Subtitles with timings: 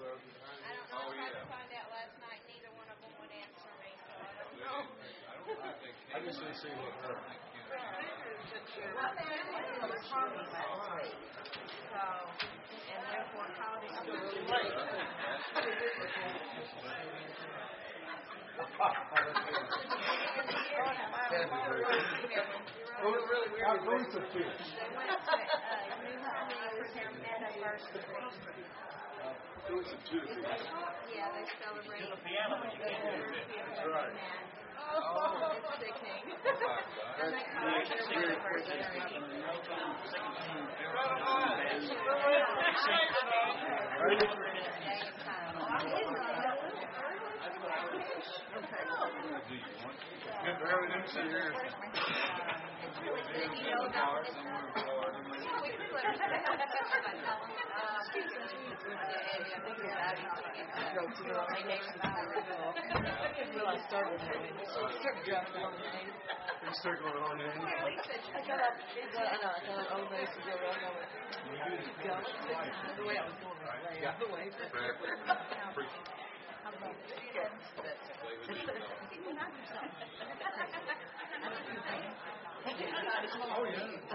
[0.00, 1.12] I don't know.
[1.12, 2.40] I tried to find out last night.
[2.48, 4.80] Neither one of them would answer me, so I don't know.
[6.16, 7.20] I just didn't see what her.
[7.20, 10.72] My family was home last
[11.04, 11.20] week,
[11.92, 12.00] so
[12.32, 14.72] and therefore called it a little late.
[23.00, 23.68] It was really weird.
[23.68, 24.64] I believe the fish.
[24.80, 26.80] They went to uh, New Homes
[29.68, 29.68] and Anniversary.
[29.68, 30.64] It was a two fish.
[31.12, 32.00] Yeah, they celebrate.
[32.00, 34.14] That's right.
[34.90, 36.24] Oh, it's sickening.
[37.20, 38.40] and they call it their
[67.38, 67.90] the end.
[83.52, 84.12] Oh, yeah.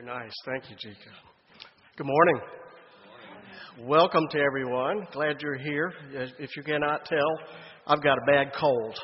[0.00, 0.32] Very nice.
[0.46, 1.10] Thank you, Jika.
[1.96, 2.40] Good morning.
[3.80, 5.06] Welcome to everyone.
[5.12, 5.92] Glad you're here.
[6.38, 7.38] If you cannot tell,
[7.86, 8.98] I've got a bad cold.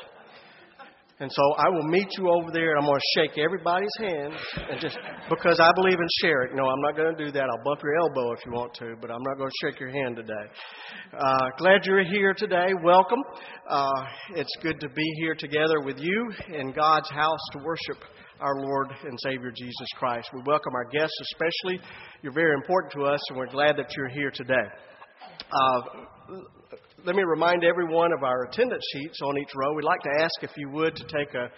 [1.19, 4.33] And so I will meet you over there and I'm going to shake everybody's hand
[4.69, 4.97] and just
[5.29, 6.55] because I believe in sharing.
[6.55, 7.43] No, I'm not going to do that.
[7.43, 9.91] I'll bump your elbow if you want to, but I'm not going to shake your
[9.91, 10.45] hand today.
[11.17, 12.69] Uh, glad you're here today.
[12.83, 13.19] Welcome.
[13.69, 14.05] Uh,
[14.35, 18.03] it's good to be here together with you in God's house to worship
[18.39, 20.29] our Lord and Savior Jesus Christ.
[20.33, 21.79] We welcome our guests especially.
[22.21, 24.53] You're very important to us and we're glad that you're here today.
[25.51, 25.81] Uh,
[27.05, 29.73] let me remind everyone of our attendance sheets on each row.
[29.73, 31.49] We'd like to ask if you would to take a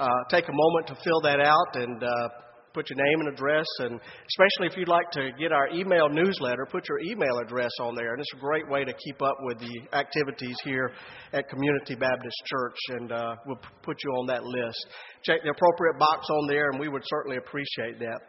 [0.00, 2.28] uh, take a moment to fill that out and uh,
[2.74, 6.66] put your name and address, and especially if you'd like to get our email newsletter,
[6.70, 8.12] put your email address on there.
[8.12, 10.92] And it's a great way to keep up with the activities here
[11.32, 14.86] at Community Baptist Church, and uh, we'll put you on that list.
[15.22, 18.20] Check the appropriate box on there, and we would certainly appreciate that.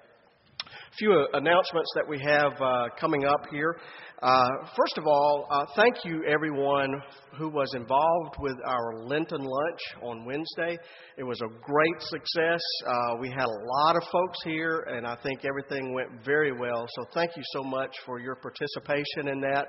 [1.00, 3.80] Few announcements that we have uh, coming up here.
[4.22, 6.90] Uh, first of all, uh, thank you everyone
[7.38, 10.78] who was involved with our Lenten lunch on Wednesday.
[11.18, 12.60] It was a great success.
[12.86, 16.86] Uh, we had a lot of folks here, and I think everything went very well.
[16.96, 19.68] So thank you so much for your participation in that.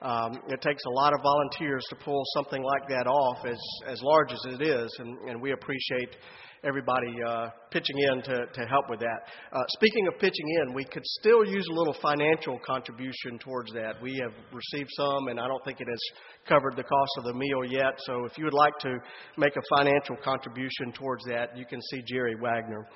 [0.00, 4.00] Um, it takes a lot of volunteers to pull something like that off, as as
[4.02, 6.16] large as it is, and, and we appreciate
[6.64, 9.20] everybody uh, pitching in to, to help with that.
[9.52, 14.00] Uh, speaking of pitching in, we could still use a little financial contribution towards that.
[14.02, 16.00] We have received some, and I don't think it has
[16.46, 17.94] covered the cost of the meal yet.
[17.98, 18.96] So if you would like to
[19.38, 22.86] make a financial contribution towards that, you can see Jerry Wagner.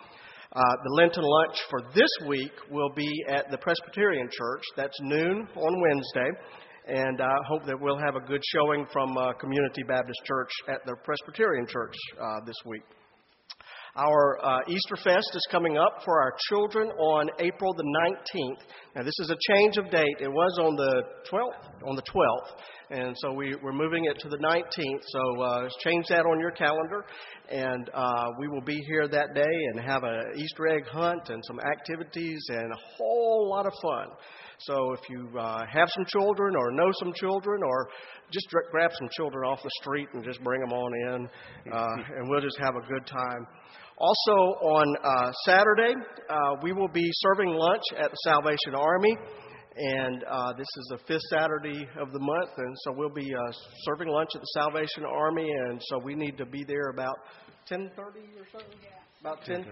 [0.53, 4.63] Uh, the Lenten lunch for this week will be at the Presbyterian Church.
[4.77, 6.31] That's noon on Wednesday.
[6.87, 10.85] And I hope that we'll have a good showing from uh, Community Baptist Church at
[10.85, 12.83] the Presbyterian Church uh, this week.
[13.97, 17.85] Our uh, Easter Fest is coming up for our children on April the
[18.35, 18.59] 19th.
[18.97, 20.17] Now, this is a change of date.
[20.21, 22.57] It was on the 12th, on the 12th,
[22.91, 25.03] and so we, are moving it to the 19th.
[25.07, 27.05] So uh, change that on your calendar,
[27.49, 29.43] and uh, we will be here that day
[29.73, 34.09] and have an Easter egg hunt and some activities and a whole lot of fun.
[34.59, 37.89] So if you uh, have some children or know some children or
[38.33, 42.29] just grab some children off the street and just bring them on in, uh, and
[42.29, 43.47] we'll just have a good time.
[43.97, 45.95] Also, on uh, Saturday,
[46.29, 49.17] uh, we will be serving lunch at the Salvation Army.
[49.77, 53.53] And uh, this is the fifth Saturday of the month, and so we'll be uh,
[53.87, 57.17] serving lunch at the Salvation Army, and so we need to be there about
[57.69, 58.79] 10:30 or something.
[59.21, 59.67] About 10.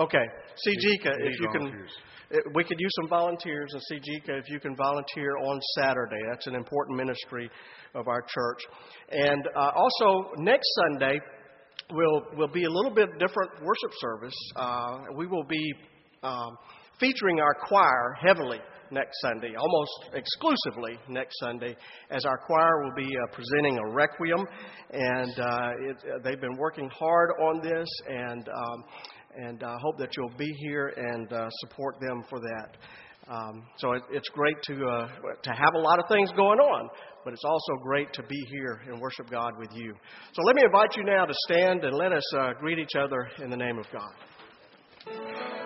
[0.00, 0.26] Okay,
[0.56, 1.86] see Jika if you can.
[2.54, 6.20] We could use some volunteers, and see Jika if you can volunteer on Saturday.
[6.30, 7.48] That's an important ministry
[7.94, 8.58] of our church.
[9.10, 11.20] And uh, also next Sunday,
[11.92, 14.34] will will be a little bit different worship service.
[14.56, 15.74] Uh, we will be
[16.22, 16.56] um,
[17.00, 18.58] featuring our choir heavily
[18.90, 21.76] next Sunday, almost exclusively next Sunday,
[22.10, 24.46] as our choir will be uh, presenting a requiem,
[24.92, 28.84] and uh, it, uh, they've been working hard on this, and um,
[29.36, 32.76] and I hope that you'll be here and uh, support them for that.
[33.30, 35.08] Um, so it, it's great to uh,
[35.42, 36.88] to have a lot of things going on,
[37.24, 39.94] but it's also great to be here and worship God with you.
[40.32, 43.28] So let me invite you now to stand and let us uh, greet each other
[43.42, 45.57] in the name of God.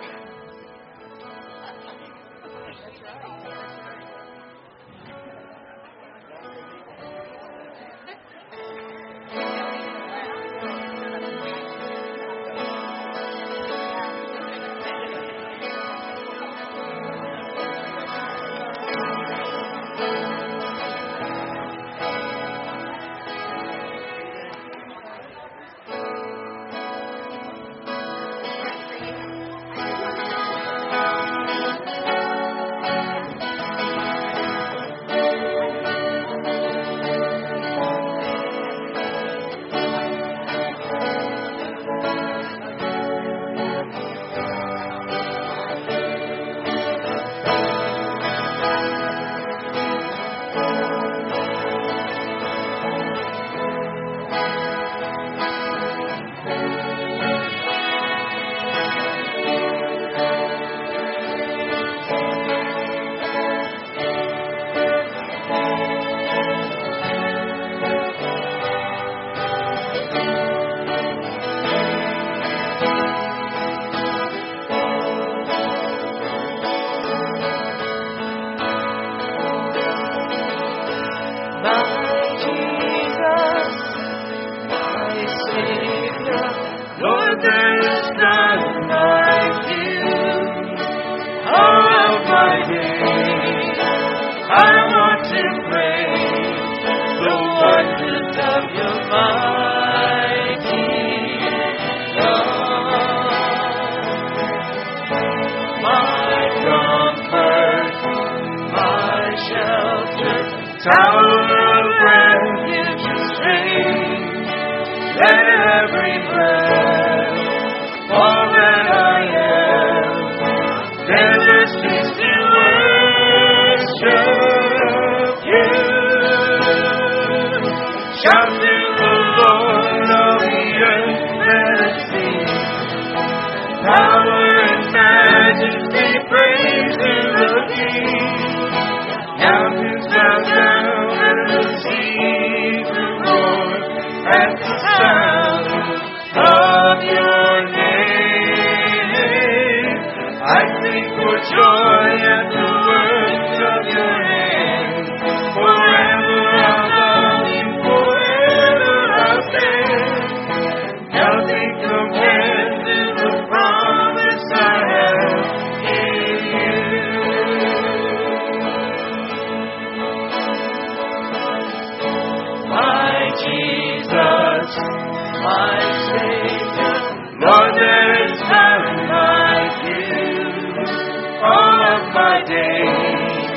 [182.22, 183.50] my days.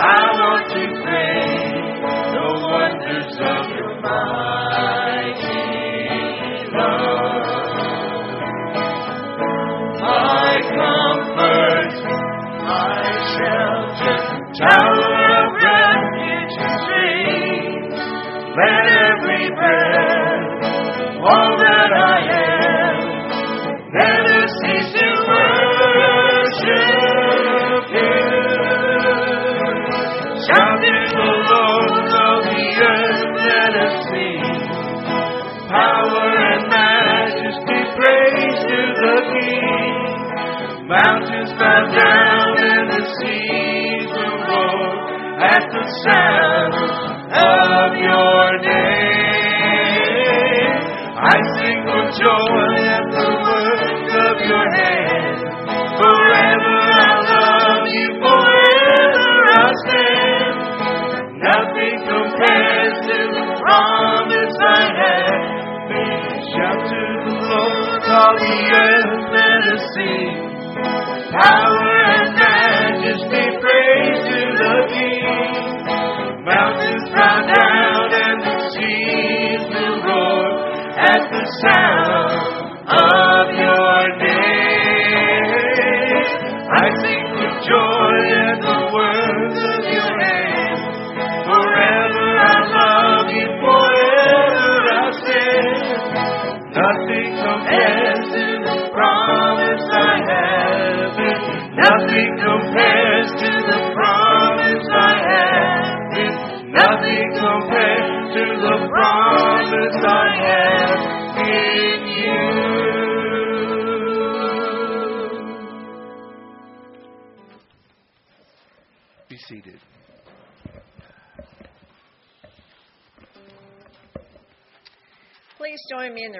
[0.00, 2.00] I want to praise
[2.34, 5.64] the wonders of your mighty
[6.72, 7.68] love.
[10.00, 11.92] My comfort,
[12.64, 14.20] my shelter,
[14.62, 16.80] tower of refuge, and
[18.56, 20.38] Let every breath.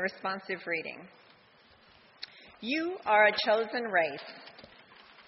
[0.00, 1.06] Responsive reading.
[2.60, 4.20] You are a chosen race,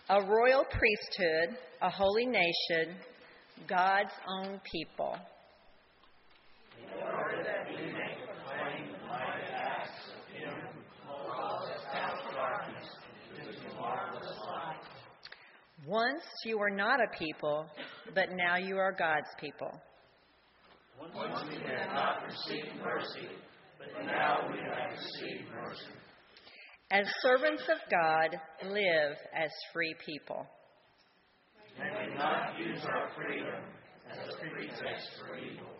[0.08, 2.96] a royal priesthood, a holy nation,
[3.68, 5.16] God's own people.
[15.86, 17.66] Once you were not a people,
[18.14, 19.70] but now you are God's people.
[21.14, 23.28] Once we had not received mercy,
[23.80, 25.96] but now we have received mercy.
[26.90, 28.36] As servants of God,
[28.68, 30.46] live as free people.
[31.78, 33.62] May we not use our freedom
[34.10, 35.79] as a pretext for evil.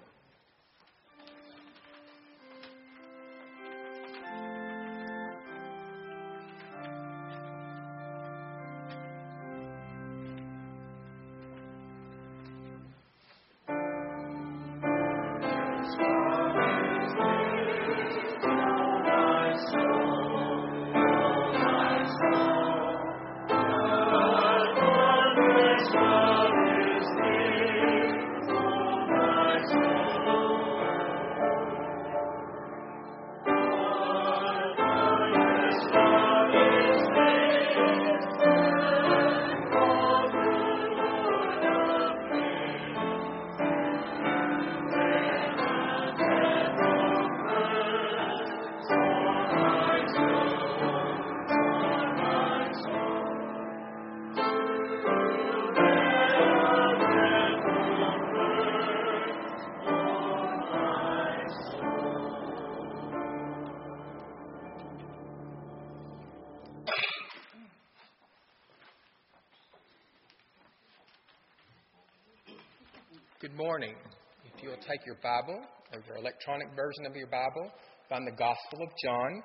[75.23, 75.61] Bible
[75.93, 77.71] or your electronic version of your Bible,
[78.09, 79.43] find the Gospel of John.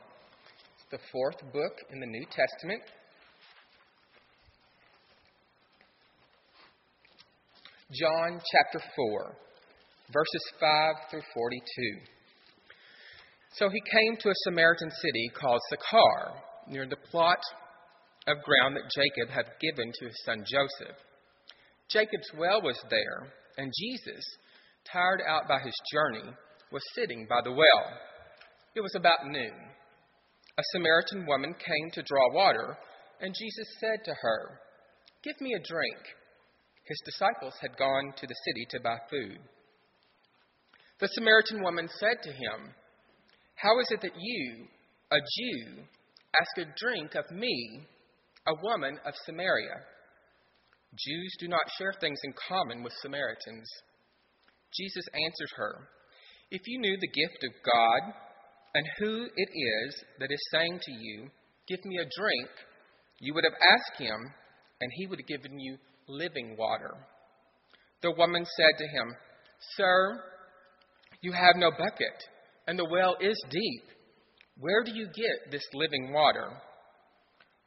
[0.75, 2.82] It's the fourth book in the New Testament.
[7.91, 9.36] John chapter 4,
[10.12, 11.62] verses 5 through 42.
[13.53, 16.34] So he came to a Samaritan city called Sychar,
[16.67, 17.39] near the plot
[18.27, 20.98] of ground that Jacob had given to his son Joseph.
[21.89, 24.25] Jacob's well was there, and Jesus,
[24.92, 26.34] tired out by his journey,
[26.72, 27.86] was sitting by the well.
[28.75, 29.54] It was about noon.
[30.58, 32.77] A Samaritan woman came to draw water,
[33.22, 34.60] and Jesus said to her,
[35.24, 36.00] Give me a drink.
[36.86, 39.39] His disciples had gone to the city to buy food.
[41.00, 42.74] The Samaritan woman said to him,
[43.56, 44.68] How is it that you,
[45.12, 45.84] a Jew,
[46.39, 47.88] ask a drink of me,
[48.48, 49.82] a woman of Samaria?
[50.96, 53.68] Jews do not share things in common with Samaritans.
[54.77, 55.88] Jesus answered her,
[56.51, 58.13] If you knew the gift of God
[58.74, 61.29] and who it is that is saying to you,
[61.67, 62.50] Give me a drink,
[63.20, 64.32] you would have asked him,
[64.82, 65.77] and he would have given you
[66.08, 66.94] living water.
[68.01, 69.15] The woman said to him,
[69.75, 70.24] Sir,
[71.22, 72.17] you have no bucket,
[72.67, 73.84] and the well is deep.
[74.60, 76.51] Where do you get this living water?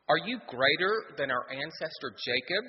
[0.08, 2.64] Are you greater than our ancestor Jacob,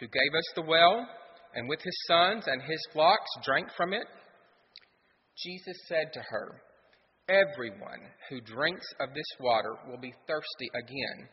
[0.00, 1.06] who gave us the well,
[1.54, 4.06] and with his sons and his flocks drank from it?
[5.38, 6.62] Jesus said to her,
[7.28, 11.28] Everyone who drinks of this water will be thirsty again,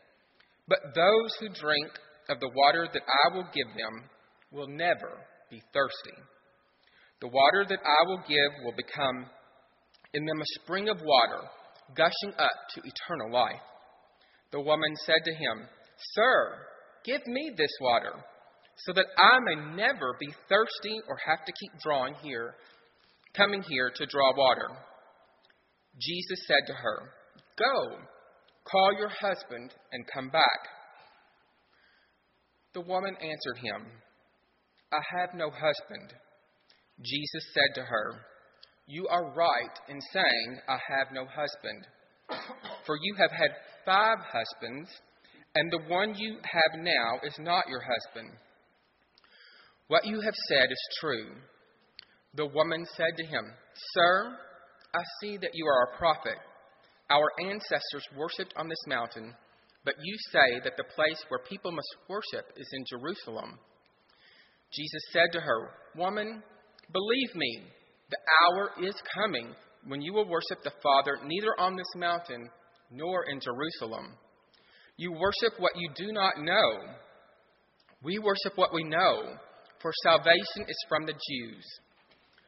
[0.68, 1.92] but those who drink
[2.30, 4.10] of the water that I will give them
[4.52, 6.18] will never be thirsty.
[7.20, 9.26] The water that I will give will become
[10.14, 11.44] in them a spring of water
[11.96, 13.62] gushing up to eternal life.
[14.52, 15.68] The woman said to him,
[16.14, 16.58] Sir,
[17.06, 18.14] give me this water,
[18.78, 22.56] so that I may never be thirsty or have to keep drawing here,
[23.36, 24.70] coming here to draw water.
[26.00, 27.12] Jesus said to her,
[27.58, 27.98] Go,
[28.70, 30.62] call your husband and come back.
[32.74, 33.88] The woman answered him,
[34.94, 36.14] I have no husband.
[37.02, 38.16] Jesus said to her,
[38.88, 41.88] You are right in saying, I have no husband.
[42.86, 43.52] For you have had
[43.86, 44.90] five husbands,
[45.56, 48.32] and the one you have now is not your husband.
[49.92, 51.36] What you have said is true.
[52.36, 53.44] The woman said to him,
[53.92, 54.38] Sir,
[54.96, 56.38] I see that you are a prophet.
[57.10, 59.36] Our ancestors worshipped on this mountain,
[59.84, 63.60] but you say that the place where people must worship is in Jerusalem.
[64.72, 66.42] Jesus said to her, Woman,
[66.94, 67.64] believe me,
[68.12, 69.54] the hour is coming
[69.88, 72.50] when you will worship the Father neither on this mountain
[72.92, 74.14] nor in Jerusalem.
[74.96, 76.94] You worship what you do not know.
[78.02, 79.36] We worship what we know,
[79.82, 81.66] for salvation is from the Jews.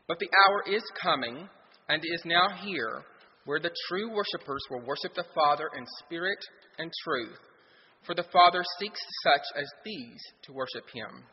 [0.08, 1.48] But the hour is coming,
[1.90, 3.04] and is now here,
[3.46, 6.40] where the true worshippers will worship the Father in spirit
[6.78, 7.40] and truth.
[8.06, 11.24] For the Father seeks such as these to worship him.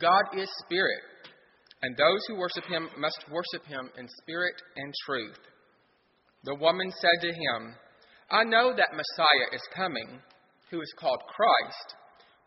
[0.00, 1.02] God is spirit,
[1.82, 5.38] and those who worship him must worship him in spirit and truth.
[6.44, 7.74] The woman said to him,
[8.30, 10.20] I know that Messiah is coming,
[10.70, 11.94] who is called Christ.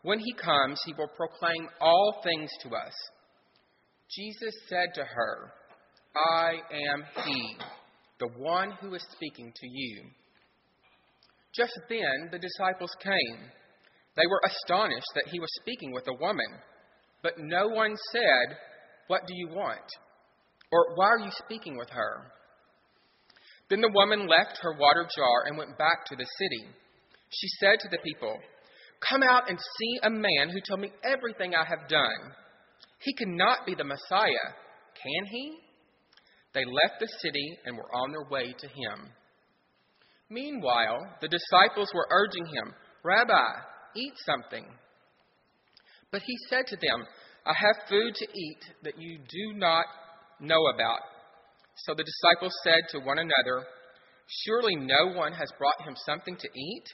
[0.02, 2.92] When he comes, he will proclaim all things to us.
[4.10, 5.52] Jesus said to her,
[6.14, 6.54] I
[6.92, 7.56] am he,
[8.18, 10.02] the one who is speaking to you.
[11.54, 13.48] Just then the disciples came.
[14.16, 16.60] They were astonished that he was speaking with a woman,
[17.22, 18.56] but no one said,
[19.06, 19.88] What do you want?
[20.70, 22.32] Or why are you speaking with her?
[23.70, 26.74] Then the woman left her water jar and went back to the city.
[27.30, 28.36] She said to the people,
[29.08, 32.32] Come out and see a man who told me everything I have done.
[33.00, 34.54] He cannot be the Messiah,
[35.02, 35.58] can he?
[36.54, 39.10] They left the city and were on their way to him.
[40.30, 43.48] Meanwhile, the disciples were urging him, Rabbi,
[43.96, 44.66] eat something.
[46.10, 47.04] But he said to them,
[47.44, 49.84] I have food to eat that you do not
[50.40, 51.00] know about.
[51.84, 53.66] So the disciples said to one another,
[54.44, 56.84] Surely no one has brought him something to eat?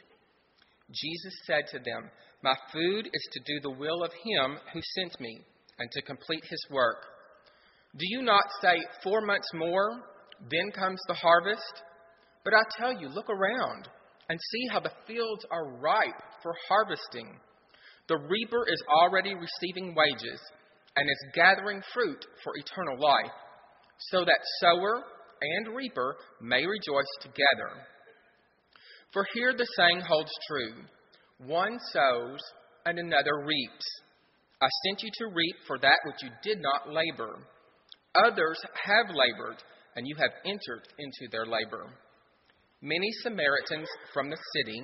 [0.90, 2.10] Jesus said to them,
[2.42, 5.40] My food is to do the will of him who sent me
[5.78, 7.04] and to complete his work.
[7.96, 10.02] Do you not say, Four months more,
[10.50, 11.82] then comes the harvest?
[12.44, 13.88] But I tell you, look around
[14.28, 17.38] and see how the fields are ripe for harvesting.
[18.08, 20.40] The reaper is already receiving wages
[20.96, 23.32] and is gathering fruit for eternal life,
[24.10, 25.02] so that sower
[25.40, 27.84] and reaper may rejoice together.
[29.12, 30.84] For here the saying holds true
[31.38, 32.40] one sows
[32.84, 33.86] and another reaps.
[34.60, 37.38] I sent you to reap for that which you did not labor.
[38.24, 39.62] Others have labored,
[39.94, 41.86] and you have entered into their labor.
[42.82, 44.82] Many Samaritans from the city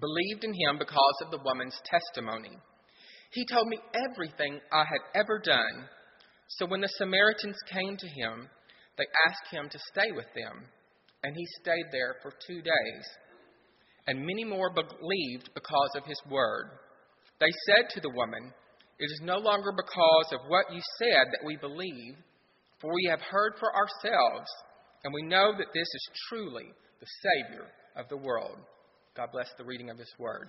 [0.00, 2.56] believed in him because of the woman's testimony.
[3.32, 5.88] He told me everything I had ever done.
[6.58, 8.48] So when the Samaritans came to him,
[8.98, 10.66] they asked him to stay with them,
[11.22, 13.06] and he stayed there for two days.
[14.06, 16.70] and many more believed because of his word.
[17.38, 18.52] They said to the woman,
[18.98, 22.16] It is no longer because of what you said that we believe,
[22.80, 24.48] for we have heard for ourselves,
[25.04, 28.58] and we know that this is truly the Savior of the world.
[29.16, 30.48] God bless the reading of his word.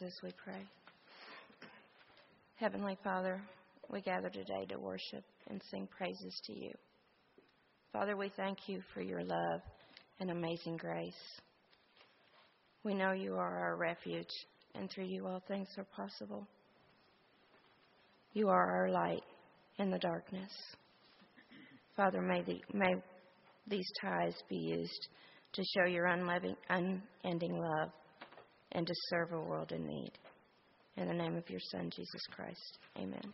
[0.00, 0.64] as we pray?
[2.56, 3.42] Heavenly Father,
[3.90, 6.72] we gather today to worship and sing praises to you.
[7.92, 9.60] Father, we thank you for your love
[10.18, 11.12] and amazing grace.
[12.84, 14.32] We know you are our refuge,
[14.74, 16.46] and through you all things are possible.
[18.32, 19.22] You are our light
[19.78, 20.52] in the darkness.
[21.96, 22.94] Father, may, the, may
[23.68, 25.08] these ties be used
[25.52, 26.56] to show your unending
[27.58, 27.90] love
[28.72, 30.12] and to serve a world in need.
[30.96, 32.78] In the name of your Son, Jesus Christ.
[32.98, 33.32] Amen.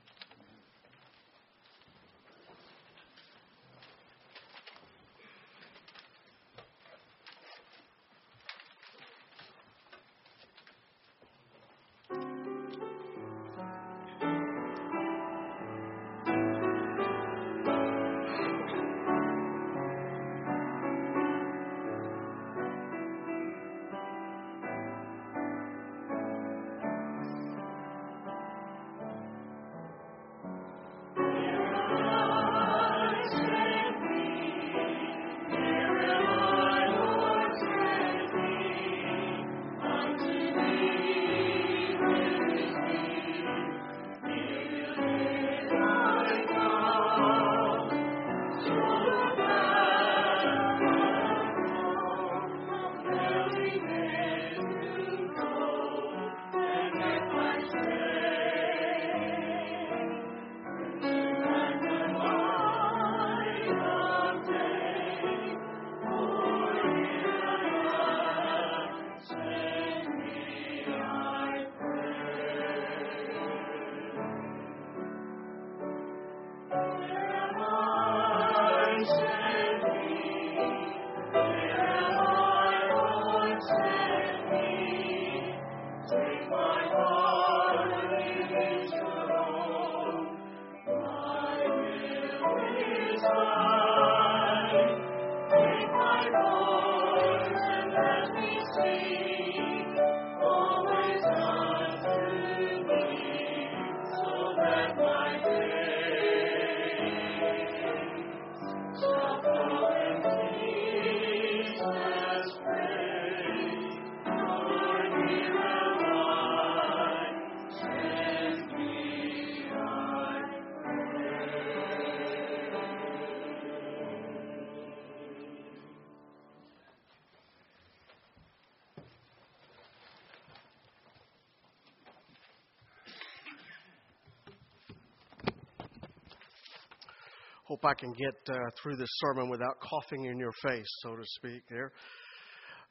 [137.80, 141.22] Hope I can get uh, through this sermon without coughing in your face, so to
[141.24, 141.62] speak.
[141.70, 141.92] There.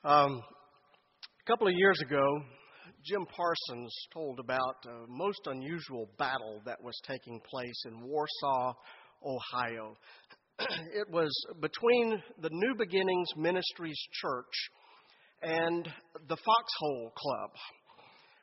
[0.05, 0.41] Um,
[1.45, 2.23] a couple of years ago,
[3.03, 8.73] Jim Parsons told about a most unusual battle that was taking place in Warsaw,
[9.25, 9.97] Ohio.
[10.95, 14.69] it was between the New Beginnings Ministries Church
[15.41, 15.85] and
[16.29, 17.49] the Foxhole Club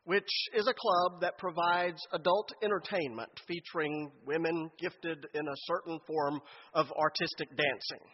[0.04, 6.40] which is a club that provides adult entertainment featuring women gifted in a certain form
[6.74, 8.06] of artistic dancing,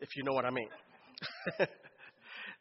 [0.00, 0.68] if you know what I mean.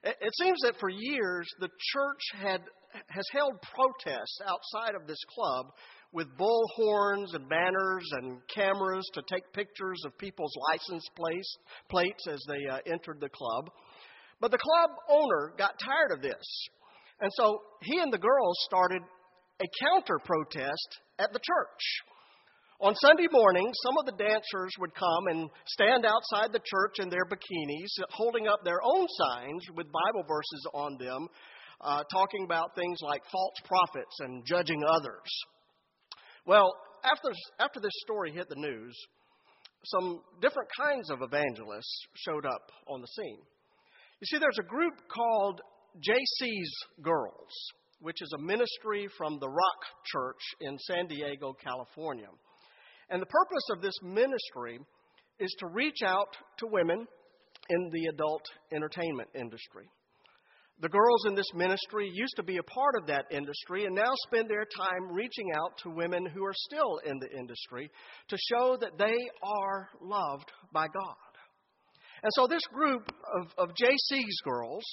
[0.03, 2.61] it seems that for years the church had
[3.09, 5.67] has held protests outside of this club
[6.13, 11.57] with bullhorns and banners and cameras to take pictures of people's license plates,
[11.89, 13.69] plates as they uh, entered the club.
[14.39, 16.45] But the club owner got tired of this
[17.21, 19.01] and so he and the girls started
[19.61, 21.81] a counter protest at the church.
[22.79, 27.09] On Sunday morning, some of the dancers would come and stand outside the church in
[27.09, 31.27] their bikinis, holding up their own signs with Bible verses on them,
[31.81, 35.25] uh, talking about things like false prophets and judging others.
[36.45, 36.71] Well,
[37.03, 38.95] after, after this story hit the news,
[39.85, 43.39] some different kinds of evangelists showed up on the scene.
[44.21, 45.61] You see, there's a group called
[45.97, 47.51] JC's Girls,
[47.99, 52.27] which is a ministry from the Rock Church in San Diego, California.
[53.09, 54.79] And the purpose of this ministry
[55.39, 57.07] is to reach out to women
[57.69, 59.89] in the adult entertainment industry.
[60.79, 64.11] The girls in this ministry used to be a part of that industry and now
[64.27, 67.89] spend their time reaching out to women who are still in the industry
[68.27, 71.15] to show that they are loved by God.
[72.21, 74.83] And so this group of, of JC's girls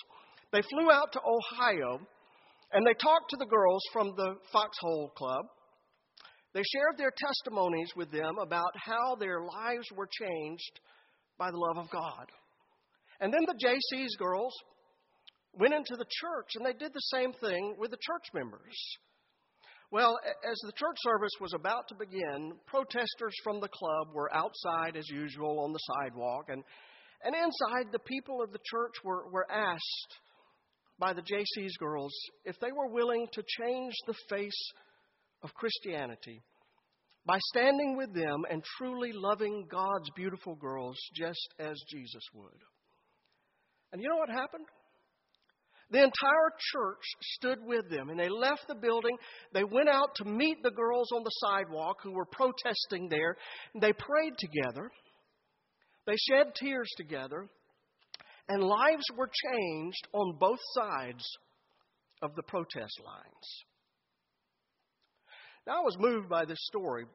[0.55, 1.99] they flew out to Ohio
[2.73, 5.47] and they talked to the girls from the Foxhole Club.
[6.55, 10.81] They shared their testimonies with them about how their lives were changed
[11.37, 12.31] by the love of God.
[13.21, 14.55] And then the JC's girls
[15.59, 18.79] went into the church and they did the same thing with the church members.
[19.91, 20.17] Well,
[20.49, 25.09] as the church service was about to begin, protesters from the club were outside as
[25.09, 26.65] usual on the sidewalk, and,
[27.23, 30.19] and inside the people of the church were, were asked
[30.99, 32.13] by the JC's girls
[32.45, 34.73] if they were willing to change the face
[35.43, 36.43] of Christianity
[37.27, 42.61] by standing with them and truly loving God's beautiful girls just as Jesus would.
[43.93, 44.67] And you know what happened?
[45.91, 47.03] The entire church
[47.37, 49.17] stood with them and they left the building.
[49.53, 53.37] They went out to meet the girls on the sidewalk who were protesting there.
[53.81, 54.91] They prayed together.
[56.07, 57.49] They shed tears together.
[58.49, 61.25] And lives were changed on both sides
[62.23, 63.65] of the protest lines.
[65.67, 67.07] Now, I was moved by this story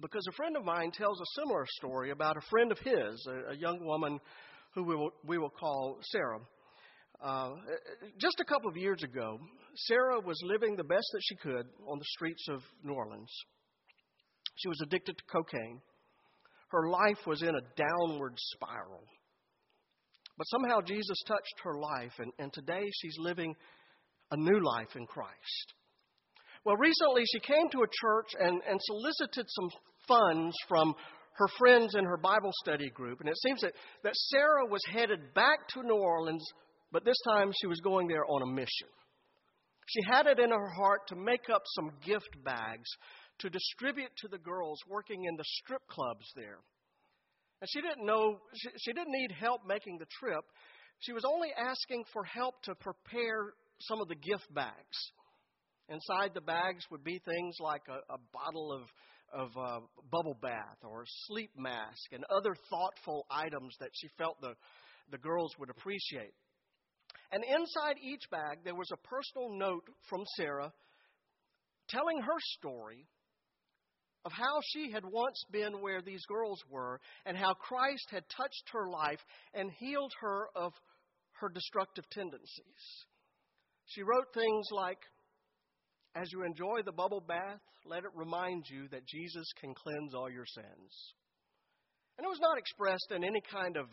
[0.00, 3.52] because a friend of mine tells a similar story about a friend of his, a,
[3.52, 4.20] a young woman
[4.74, 6.40] who we will, we will call Sarah.
[7.24, 7.50] Uh,
[8.18, 9.38] just a couple of years ago,
[9.76, 13.30] Sarah was living the best that she could on the streets of New Orleans.
[14.56, 15.80] She was addicted to cocaine.
[16.70, 19.04] Her life was in a downward spiral.
[20.36, 23.54] But somehow Jesus touched her life, and, and today she's living
[24.30, 25.74] a new life in Christ.
[26.64, 29.70] Well, recently she came to a church and, and solicited some
[30.08, 30.94] funds from
[31.34, 33.20] her friends in her Bible study group.
[33.20, 36.44] And it seems that, that Sarah was headed back to New Orleans,
[36.90, 38.88] but this time she was going there on a mission.
[39.86, 42.88] She had it in her heart to make up some gift bags
[43.40, 46.60] to distribute to the girls working in the strip clubs there.
[47.60, 50.44] And she didn't know, she, she didn't need help making the trip.
[51.00, 54.96] She was only asking for help to prepare some of the gift bags.
[55.88, 58.82] Inside the bags would be things like a, a bottle of,
[59.32, 59.80] of uh,
[60.10, 64.54] bubble bath or a sleep mask and other thoughtful items that she felt the,
[65.10, 66.32] the girls would appreciate.
[67.32, 70.72] And inside each bag, there was a personal note from Sarah
[71.88, 73.06] telling her story
[74.24, 78.70] of how she had once been where these girls were and how Christ had touched
[78.72, 79.20] her life
[79.52, 80.72] and healed her of
[81.40, 83.04] her destructive tendencies.
[83.86, 84.98] She wrote things like,
[86.14, 90.30] as you enjoy the bubble bath, let it remind you that Jesus can cleanse all
[90.30, 91.12] your sins.
[92.16, 93.86] And it was not expressed in any kind of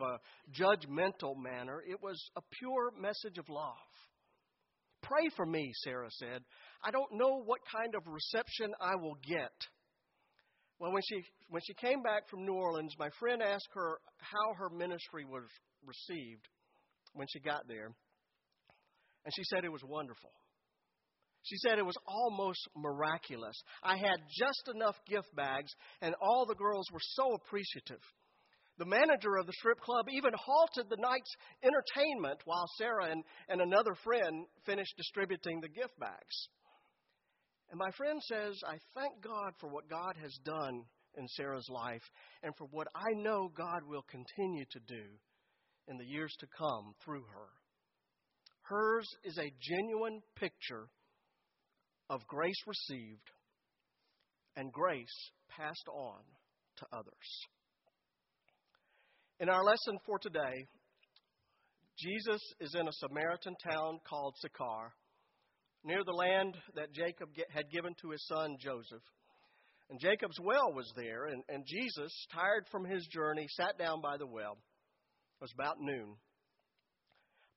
[0.54, 3.76] judgmental manner, it was a pure message of love.
[5.02, 6.44] Pray for me, Sarah said.
[6.86, 9.52] I don't know what kind of reception I will get.
[10.82, 14.56] Well, when she, when she came back from New Orleans, my friend asked her how
[14.58, 15.44] her ministry was
[15.86, 16.48] received
[17.14, 17.94] when she got there.
[19.24, 20.32] And she said it was wonderful.
[21.44, 23.56] She said it was almost miraculous.
[23.84, 25.72] I had just enough gift bags,
[26.02, 28.02] and all the girls were so appreciative.
[28.80, 33.62] The manager of the strip club even halted the night's entertainment while Sarah and, and
[33.62, 36.48] another friend finished distributing the gift bags.
[37.72, 40.84] And my friend says, I thank God for what God has done
[41.16, 42.04] in Sarah's life
[42.44, 45.04] and for what I know God will continue to do
[45.88, 47.48] in the years to come through her.
[48.64, 50.88] Hers is a genuine picture
[52.10, 53.30] of grace received
[54.58, 56.20] and grace passed on
[56.78, 57.48] to others.
[59.40, 60.68] In our lesson for today,
[61.98, 64.94] Jesus is in a Samaritan town called Sychar,
[65.84, 69.04] near the land that Jacob had given to his son Joseph.
[69.90, 74.18] And Jacob's well was there, and, and Jesus, tired from his journey, sat down by
[74.18, 74.54] the well.
[74.54, 76.16] It was about noon.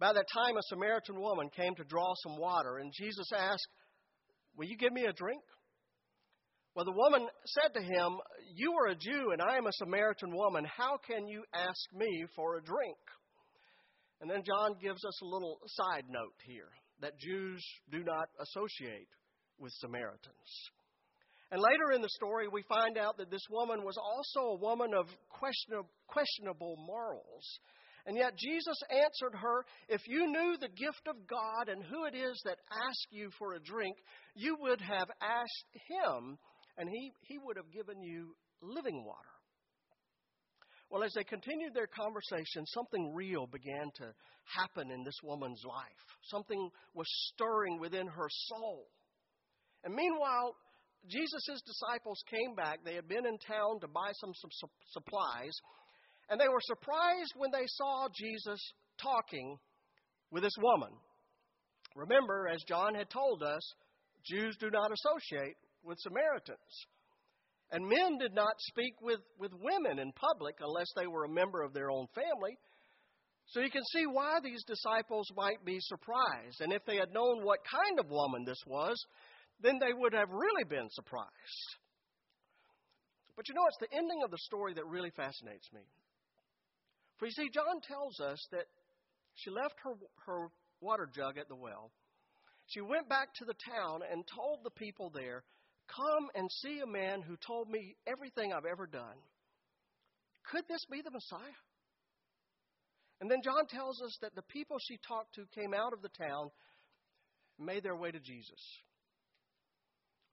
[0.01, 3.68] By that time, a Samaritan woman came to draw some water, and Jesus asked,
[4.57, 5.43] Will you give me a drink?
[6.75, 8.18] Well, the woman said to him,
[8.57, 10.66] You are a Jew, and I am a Samaritan woman.
[10.77, 12.99] How can you ask me for a drink?
[14.20, 16.70] And then John gives us a little side note here
[17.01, 19.09] that Jews do not associate
[19.59, 20.70] with Samaritans.
[21.51, 24.92] And later in the story, we find out that this woman was also a woman
[24.95, 25.07] of
[26.09, 27.45] questionable morals.
[28.07, 32.14] And yet Jesus answered her, If you knew the gift of God and who it
[32.14, 33.97] is that asks you for a drink,
[34.34, 36.38] you would have asked him,
[36.76, 39.34] and he, he would have given you living water.
[40.91, 44.12] Well, as they continued their conversation, something real began to
[44.57, 46.05] happen in this woman's life.
[46.24, 48.87] Something was stirring within her soul.
[49.82, 50.55] And meanwhile,
[51.09, 52.80] Jesus' disciples came back.
[52.85, 55.53] They had been in town to buy some, some supplies,
[56.30, 58.61] and they were surprised when they saw Jesus
[59.01, 59.57] talking
[60.30, 60.91] with this woman.
[61.97, 63.62] Remember, as John had told us,
[64.24, 66.59] Jews do not associate with Samaritans.
[67.75, 71.61] And men did not speak with, with women in public unless they were a member
[71.61, 72.57] of their own family.
[73.47, 76.61] So you can see why these disciples might be surprised.
[76.61, 78.95] And if they had known what kind of woman this was,
[79.61, 81.68] then they would have really been surprised.
[83.35, 85.83] But you know, it's the ending of the story that really fascinates me.
[87.18, 88.66] For you see, John tells us that
[89.35, 89.95] she left her,
[90.27, 90.47] her
[90.81, 91.91] water jug at the well.
[92.66, 95.43] She went back to the town and told the people there,
[95.89, 99.18] Come and see a man who told me everything I've ever done.
[100.51, 101.59] Could this be the Messiah?
[103.20, 106.09] And then John tells us that the people she talked to came out of the
[106.09, 106.51] town
[107.59, 108.61] and made their way to Jesus.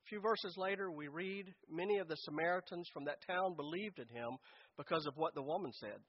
[0.06, 4.08] A few verses later, we read many of the Samaritans from that town believed in
[4.10, 4.38] him
[4.78, 6.00] because of what the woman said.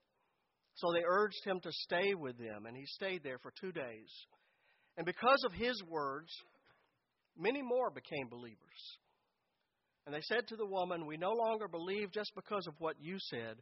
[0.74, 4.10] So they urged him to stay with them, and he stayed there for two days.
[4.96, 6.30] And because of his words,
[7.36, 8.98] many more became believers.
[10.06, 13.16] And they said to the woman, We no longer believe just because of what you
[13.18, 13.56] said.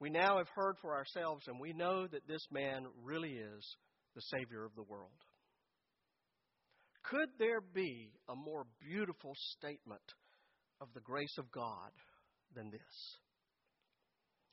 [0.00, 3.76] We now have heard for ourselves, and we know that this man really is
[4.14, 5.10] the Savior of the world.
[7.04, 10.02] Could there be a more beautiful statement
[10.80, 11.90] of the grace of God
[12.54, 13.18] than this?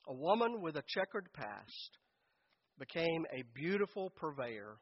[0.08, 1.98] A woman with a checkered past
[2.80, 4.78] became a beautiful purveyor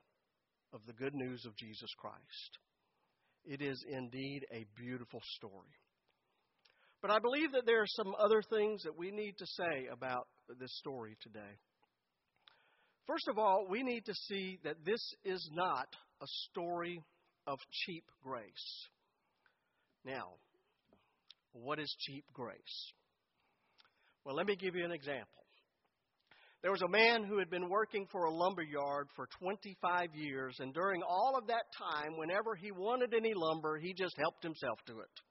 [0.74, 2.57] of the good news of Jesus Christ.
[3.45, 5.76] It is indeed a beautiful story.
[7.02, 10.28] But I believe that there are some other things that we need to say about
[10.60, 11.58] this story today.
[13.06, 15.88] First of all, we need to see that this is not
[16.22, 17.02] a story
[17.45, 18.88] of cheap grace.
[20.04, 20.34] Now,
[21.54, 22.91] what is cheap grace?
[24.26, 25.43] Well, let me give you an example.
[26.64, 30.58] There was a man who had been working for a lumber yard for 25 years,
[30.60, 34.80] and during all of that time, whenever he wanted any lumber, he just helped himself
[34.88, 35.22] to it.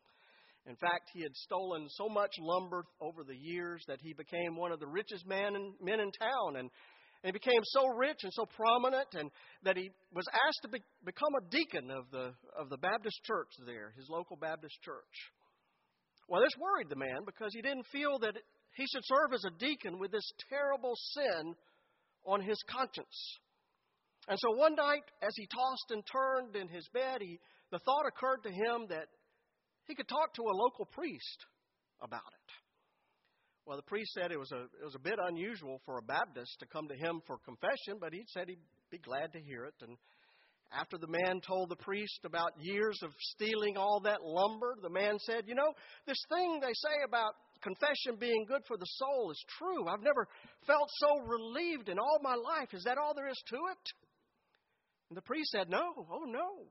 [0.66, 4.72] In fact, he had stolen so much lumber over the years that he became one
[4.72, 6.56] of the richest men in, men in town.
[6.56, 6.70] And,
[7.22, 9.30] and he became so rich and so prominent and
[9.62, 13.48] that he was asked to be, become a deacon of the, of the Baptist church
[13.64, 15.16] there, his local Baptist church.
[16.28, 18.34] Well, this worried the man because he didn't feel that
[18.74, 21.54] he should serve as a deacon with this terrible sin
[22.26, 23.38] on his conscience.
[24.28, 27.38] And so one night, as he tossed and turned in his bed, he,
[27.70, 29.06] the thought occurred to him that
[29.86, 31.46] he could talk to a local priest
[32.00, 32.52] about it.
[33.66, 36.60] Well, the priest said it was a it was a bit unusual for a Baptist
[36.60, 39.74] to come to him for confession, but he said he'd be glad to hear it.
[39.80, 39.96] And
[40.70, 45.18] after the man told the priest about years of stealing all that lumber, the man
[45.18, 45.72] said, "You know,
[46.06, 49.88] this thing they say about confession being good for the soul is true.
[49.88, 50.28] I've never
[50.64, 52.72] felt so relieved in all my life.
[52.72, 53.92] Is that all there is to it?"
[55.10, 55.92] And the priest said, "No.
[56.08, 56.68] Oh no.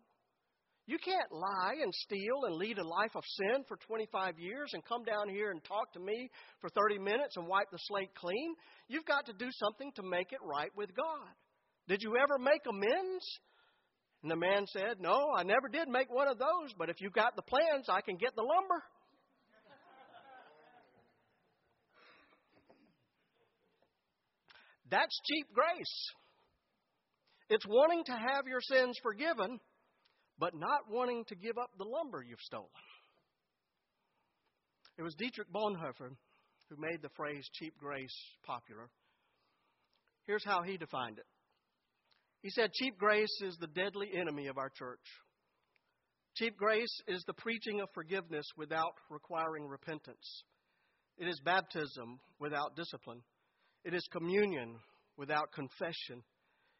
[0.88, 4.86] You can't lie and steal and lead a life of sin for 25 years and
[4.86, 6.30] come down here and talk to me
[6.62, 8.54] for 30 minutes and wipe the slate clean.
[8.88, 11.34] You've got to do something to make it right with God.
[11.88, 13.26] Did you ever make amends?
[14.22, 17.14] And the man said, No, I never did make one of those, but if you've
[17.14, 18.84] got the plans, I can get the lumber.
[24.92, 26.12] That's cheap grace.
[27.50, 29.60] It's wanting to have your sins forgiven
[30.40, 32.70] but not wanting to give up the lumber you've stolen.
[34.98, 36.16] It was Dietrich Bonhoeffer
[36.70, 38.16] who made the phrase cheap grace
[38.46, 38.90] popular.
[40.26, 41.26] Here's how he defined it
[42.42, 45.04] He said, Cheap grace is the deadly enemy of our church.
[46.36, 50.44] Cheap grace is the preaching of forgiveness without requiring repentance.
[51.18, 53.22] It is baptism without discipline.
[53.86, 54.76] It is communion
[55.18, 56.24] without confession.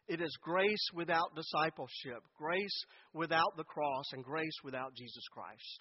[0.08, 5.80] It is grace without discipleship, grace without the cross, and grace without Jesus Christ.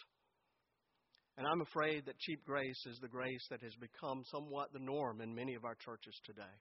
[1.36, 5.20] And I'm afraid that cheap grace is the grace that has become somewhat the norm
[5.20, 6.56] in many of our churches today.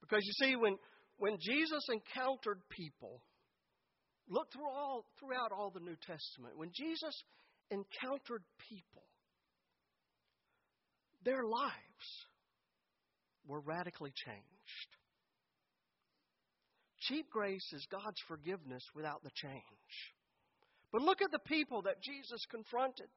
[0.00, 0.76] Because you see, when,
[1.18, 3.20] when Jesus encountered people,
[4.28, 7.14] look through all, throughout all the New Testament, when Jesus
[7.70, 9.02] encountered people,
[11.24, 12.06] their lives
[13.46, 14.99] were radically changed.
[17.00, 20.12] Cheap grace is God's forgiveness without the change.
[20.92, 23.08] But look at the people that Jesus confronted.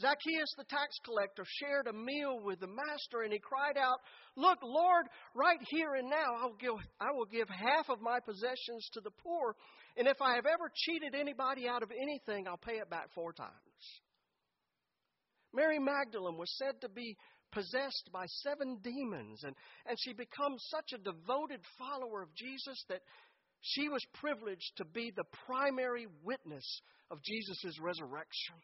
[0.00, 3.98] Zacchaeus the tax collector shared a meal with the master and he cried out,
[4.36, 8.18] Look, Lord, right here and now I will, give, I will give half of my
[8.18, 9.54] possessions to the poor,
[9.96, 13.32] and if I have ever cheated anybody out of anything, I'll pay it back four
[13.32, 13.52] times.
[15.54, 17.16] Mary Magdalene was said to be
[17.54, 19.54] possessed by seven demons, and,
[19.86, 23.00] and she becomes such a devoted follower of Jesus that
[23.62, 26.66] she was privileged to be the primary witness
[27.10, 28.56] of Jesus' resurrection.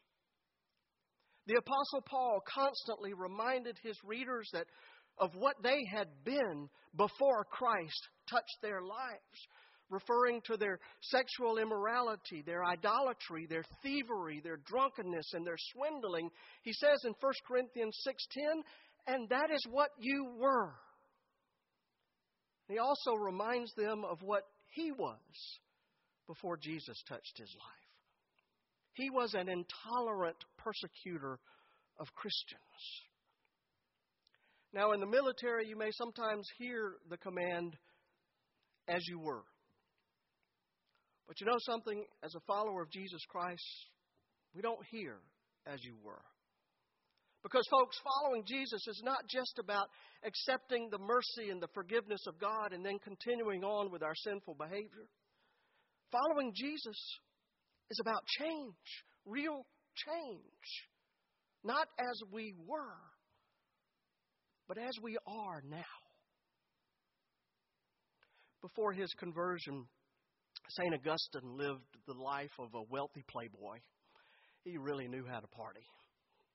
[1.47, 4.66] The Apostle Paul constantly reminded his readers that
[5.18, 9.38] of what they had been before Christ touched their lives,
[9.91, 16.30] referring to their sexual immorality, their idolatry, their thievery, their drunkenness, and their swindling.
[16.62, 18.64] He says in 1 Corinthians 6:10,
[19.07, 20.80] "And that is what you were."
[22.68, 25.59] He also reminds them of what he was
[26.26, 27.97] before Jesus touched his life.
[28.93, 31.41] He was an intolerant persecutor
[31.99, 33.03] of Christians.
[34.72, 37.76] Now, in the military, you may sometimes hear the command,
[38.86, 39.45] as you were.
[41.31, 42.05] But you know something?
[42.24, 43.62] As a follower of Jesus Christ,
[44.53, 45.14] we don't hear
[45.64, 46.24] as you were.
[47.45, 49.87] Because, folks, following Jesus is not just about
[50.26, 54.57] accepting the mercy and the forgiveness of God and then continuing on with our sinful
[54.59, 55.07] behavior.
[56.11, 56.99] Following Jesus
[57.93, 58.74] is about change,
[59.24, 59.64] real
[59.95, 60.89] change.
[61.62, 62.99] Not as we were,
[64.66, 65.78] but as we are now.
[68.62, 69.87] Before his conversion,
[70.71, 70.95] St.
[70.95, 73.79] Augustine lived the life of a wealthy playboy.
[74.62, 75.85] He really knew how to party.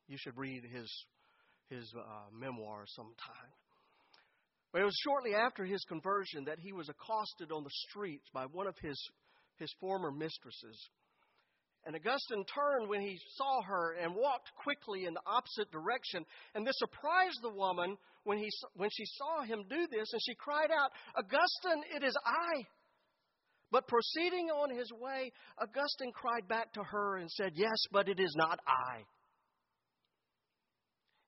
[0.08, 0.90] You should read his,
[1.70, 3.52] his uh, memoir sometime.
[4.72, 8.46] But it was shortly after his conversion that he was accosted on the streets by
[8.46, 8.98] one of his,
[9.58, 10.90] his former mistresses.
[11.86, 16.26] And Augustine turned when he saw her and walked quickly in the opposite direction.
[16.56, 20.36] And this surprised the woman when, he, when she saw him do this, and she
[20.36, 22.66] cried out, Augustine, it is I.
[23.76, 28.22] But proceeding on his way, Augustine cried back to her and said, Yes, but it
[28.22, 29.04] is not I.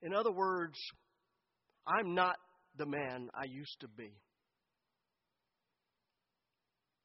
[0.01, 0.79] In other words,
[1.85, 2.37] I'm not
[2.77, 4.13] the man I used to be.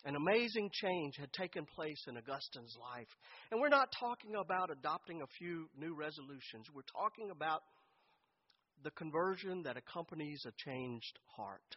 [0.04, 3.08] An amazing change had taken place in Augustine's life.
[3.50, 6.68] And we're not talking about adopting a few new resolutions.
[6.72, 7.62] We're talking about
[8.84, 11.76] the conversion that accompanies a changed heart.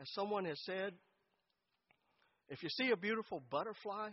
[0.00, 0.94] As someone has said,
[2.48, 4.10] if you see a beautiful butterfly,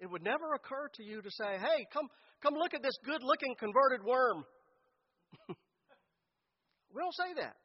[0.00, 2.08] it would never occur to you to say, hey, come,
[2.42, 4.44] come look at this good looking converted worm.
[5.48, 7.56] we don't say that.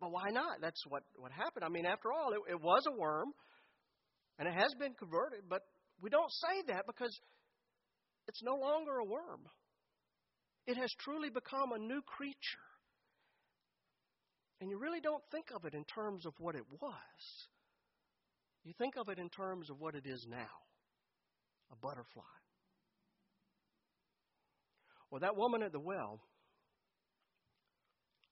[0.00, 0.60] But why not?
[0.60, 1.64] That's what, what happened.
[1.64, 3.32] I mean, after all, it, it was a worm,
[4.38, 5.60] and it has been converted, but
[6.00, 7.16] we don't say that because
[8.26, 9.46] it's no longer a worm.
[10.66, 12.66] It has truly become a new creature.
[14.60, 17.22] And you really don't think of it in terms of what it was.
[18.64, 20.36] You think of it in terms of what it is now
[21.72, 22.22] a butterfly.
[25.10, 26.20] Well, that woman at the well,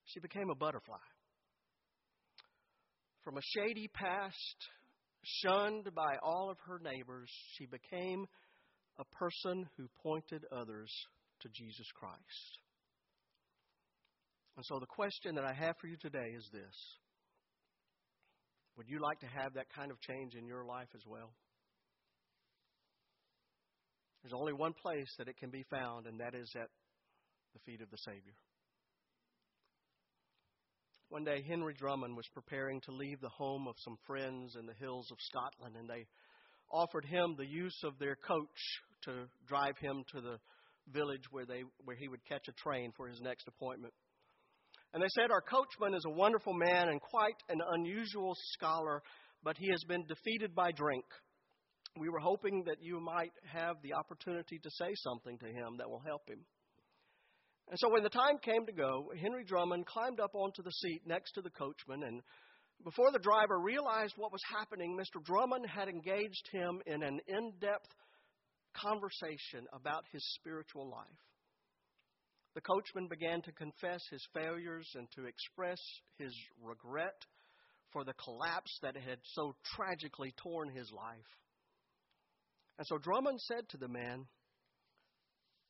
[0.05, 0.99] she became a butterfly
[3.29, 4.57] from a shady past,
[5.23, 8.25] shunned by all of her neighbors, she became
[8.99, 10.91] a person who pointed others
[11.43, 12.59] to Jesus Christ.
[14.57, 16.75] And so the question that I have for you today is this
[18.79, 21.35] Would you like to have that kind of change in your life as well?
[24.23, 26.69] There's only one place that it can be found, and that is at
[27.55, 28.35] the feet of the Savior.
[31.09, 34.75] One day, Henry Drummond was preparing to leave the home of some friends in the
[34.75, 36.07] hills of Scotland, and they
[36.71, 38.61] offered him the use of their coach
[39.07, 40.39] to drive him to the
[40.93, 43.95] village where, they, where he would catch a train for his next appointment.
[44.93, 49.03] And they said, Our coachman is a wonderful man and quite an unusual scholar,
[49.43, 51.05] but he has been defeated by drink.
[51.99, 55.91] We were hoping that you might have the opportunity to say something to him that
[55.91, 56.45] will help him.
[57.71, 61.03] And so when the time came to go, Henry Drummond climbed up onto the seat
[61.07, 62.23] next to the coachman, and
[62.85, 65.23] before the driver realized what was happening, Mr.
[65.23, 67.89] Drummond had engaged him in an in depth
[68.75, 71.28] conversation about his spiritual life.
[72.55, 75.79] The coachman began to confess his failures and to express
[76.19, 77.25] his regret
[77.93, 81.37] for the collapse that had so tragically torn his life.
[82.79, 84.27] And so Drummond said to the man,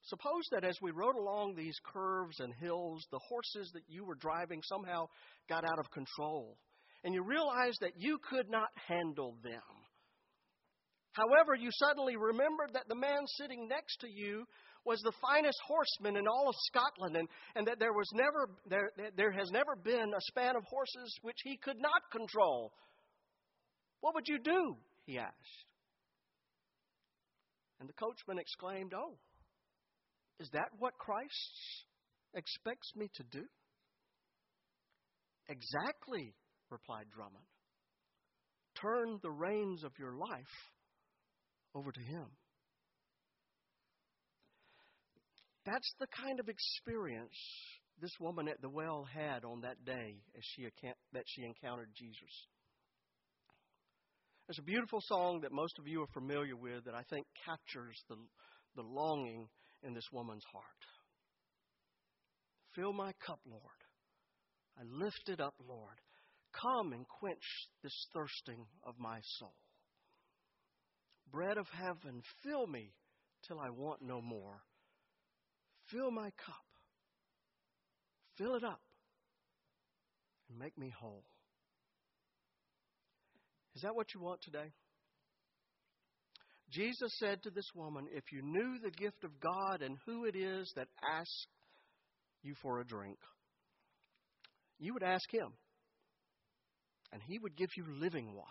[0.03, 4.15] Suppose that as we rode along these curves and hills, the horses that you were
[4.15, 5.07] driving somehow
[5.49, 6.57] got out of control,
[7.05, 9.61] and you realized that you could not handle them.
[11.13, 14.47] However, you suddenly remembered that the man sitting next to you
[14.85, 18.91] was the finest horseman in all of Scotland, and, and that there, was never, there,
[19.17, 22.73] there has never been a span of horses which he could not control.
[24.01, 24.77] What would you do?
[25.05, 25.65] he asked.
[27.81, 29.17] And the coachman exclaimed, Oh,
[30.41, 31.85] is that what Christ
[32.35, 33.45] expects me to do?
[35.49, 36.35] Exactly,
[36.71, 37.45] replied Drummond.
[38.81, 40.73] Turn the reins of your life
[41.75, 42.27] over to Him.
[45.71, 47.37] That's the kind of experience
[48.01, 50.67] this woman at the well had on that day as she
[51.13, 52.47] that she encountered Jesus.
[54.47, 58.03] There's a beautiful song that most of you are familiar with that I think captures
[58.09, 58.17] the,
[58.77, 59.47] the longing
[59.83, 60.65] in this woman's heart.
[62.75, 63.63] Fill my cup, Lord.
[64.79, 66.01] I lift it up, Lord.
[66.63, 67.45] Come and quench
[67.83, 69.55] this thirsting of my soul.
[71.31, 72.95] Bread of heaven, fill me
[73.47, 74.63] till I want no more.
[75.91, 76.55] Fill my cup.
[78.37, 78.81] Fill it up
[80.49, 81.25] and make me whole.
[83.75, 84.73] Is that what you want today?
[86.71, 90.37] Jesus said to this woman, If you knew the gift of God and who it
[90.37, 91.47] is that asks
[92.43, 93.19] you for a drink,
[94.79, 95.49] you would ask him,
[97.13, 98.49] and he would give you living water.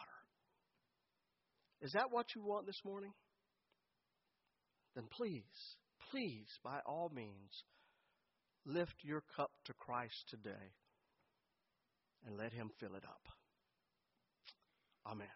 [1.81, 3.11] Is that what you want this morning?
[4.95, 5.43] Then please,
[6.11, 7.63] please, by all means,
[8.65, 10.73] lift your cup to Christ today
[12.25, 13.21] and let him fill it up.
[15.05, 15.27] Amen.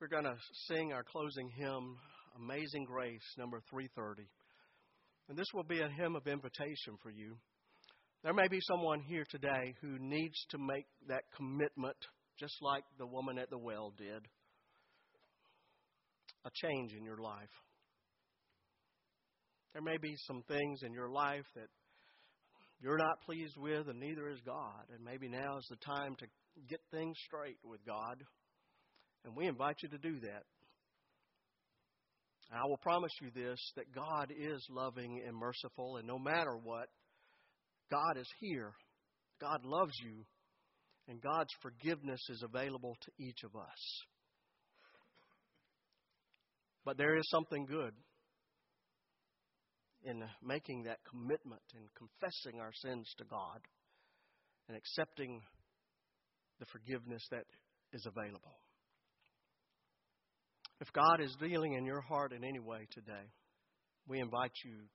[0.00, 0.36] We're going to
[0.66, 1.96] sing our closing hymn,
[2.36, 4.28] Amazing Grace, number 330.
[5.28, 7.36] And this will be a hymn of invitation for you.
[8.24, 11.96] There may be someone here today who needs to make that commitment,
[12.38, 14.26] just like the woman at the well did.
[16.44, 17.54] A change in your life.
[19.72, 21.68] There may be some things in your life that
[22.80, 24.84] you're not pleased with, and neither is God.
[24.94, 26.26] And maybe now is the time to
[26.68, 28.22] get things straight with God.
[29.24, 30.42] And we invite you to do that.
[32.50, 36.56] And I will promise you this that God is loving and merciful, and no matter
[36.62, 36.88] what,
[37.90, 38.72] God is here.
[39.40, 40.24] God loves you,
[41.08, 44.02] and God's forgiveness is available to each of us.
[46.84, 47.92] But there is something good
[50.04, 53.60] in making that commitment and confessing our sins to God
[54.68, 55.40] and accepting
[56.58, 57.44] the forgiveness that
[57.92, 58.58] is available.
[60.80, 63.30] If God is dealing in your heart in any way today,
[64.08, 64.88] we invite you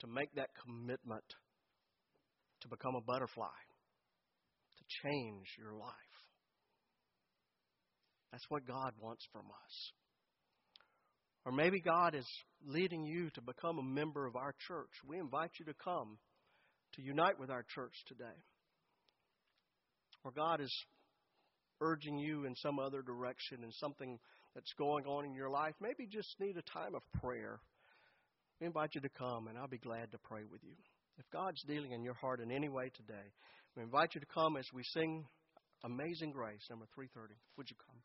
[0.00, 1.24] to make that commitment
[2.60, 3.58] to become a butterfly,
[4.78, 5.92] to change your life.
[8.30, 9.92] That's what God wants from us.
[11.48, 12.26] Or maybe God is
[12.66, 14.90] leading you to become a member of our church.
[15.08, 16.18] We invite you to come
[16.92, 18.36] to unite with our church today.
[20.24, 20.70] Or God is
[21.80, 24.18] urging you in some other direction in something
[24.54, 27.60] that's going on in your life, maybe just need a time of prayer.
[28.60, 30.76] We invite you to come, and I'll be glad to pray with you.
[31.16, 33.32] If God's dealing in your heart in any way today,
[33.74, 35.24] we invite you to come as we sing
[35.82, 37.40] Amazing Grace, number 330.
[37.56, 37.96] Would you come?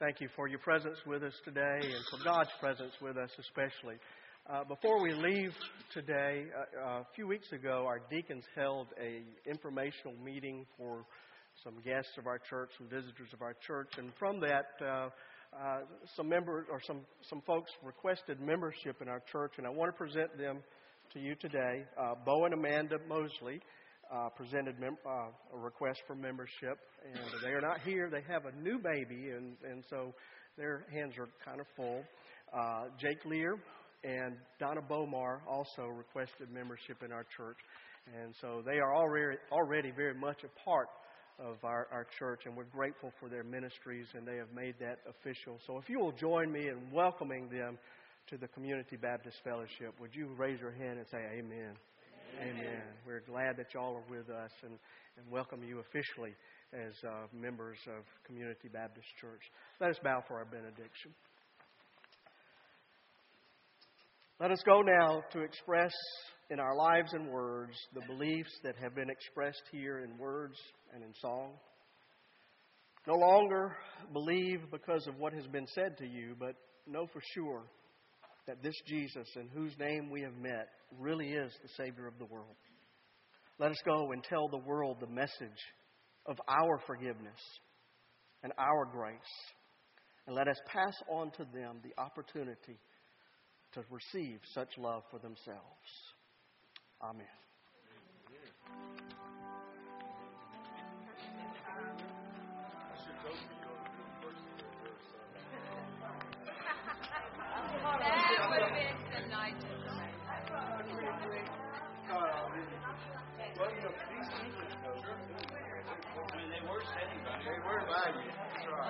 [0.00, 3.96] Thank you for your presence with us today and for God's presence with us especially.
[4.48, 5.52] Uh, before we leave
[5.92, 6.46] today,
[6.82, 11.04] uh, a few weeks ago, our deacons held a informational meeting for
[11.62, 15.10] some guests of our church, some visitors of our church, and from that, uh,
[15.54, 15.80] uh,
[16.16, 19.98] some members or some some folks requested membership in our church, and I want to
[19.98, 20.62] present them
[21.12, 21.84] to you today.
[22.00, 23.60] Uh, Bo and Amanda Mosley
[24.12, 28.10] uh, presented mem- uh, a request for membership, and they are not here.
[28.10, 30.14] They have a new baby, and, and so
[30.56, 32.02] their hands are kind of full.
[32.52, 33.56] Uh, Jake Lear
[34.02, 37.58] and Donna Bomar also requested membership in our church,
[38.20, 40.88] and so they are already, already very much a part
[41.38, 44.98] of our, our church, and we're grateful for their ministries, and they have made that
[45.08, 45.58] official.
[45.66, 47.78] So if you will join me in welcoming them
[48.28, 51.74] to the Community Baptist Fellowship, would you raise your hand and say amen?
[52.40, 52.80] Amen.
[53.06, 54.72] We're glad that y'all are with us and,
[55.18, 56.34] and welcome you officially
[56.72, 59.42] as uh, members of Community Baptist Church.
[59.78, 61.12] Let us bow for our benediction.
[64.40, 65.92] Let us go now to express
[66.48, 70.56] in our lives and words the beliefs that have been expressed here in words
[70.94, 71.52] and in song.
[73.06, 73.76] No longer
[74.14, 76.54] believe because of what has been said to you, but
[76.86, 77.64] know for sure
[78.50, 80.66] that this Jesus, in whose name we have met,
[80.98, 82.56] really is the Savior of the world.
[83.60, 85.62] Let us go and tell the world the message
[86.26, 87.38] of our forgiveness
[88.42, 89.14] and our grace.
[90.26, 92.80] And let us pass on to them the opportunity
[93.74, 95.60] to receive such love for themselves.
[97.00, 97.26] Amen.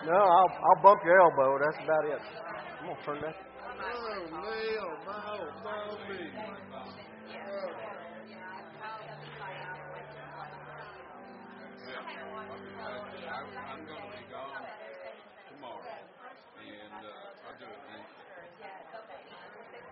[0.07, 1.59] No, I'll, I'll bump your elbow.
[1.59, 2.21] That's about it.
[2.81, 3.35] I'm going to turn that.
[3.35, 4.47] Oh, my
[4.81, 5.51] old.
[13.71, 14.80] I'm going to be gone.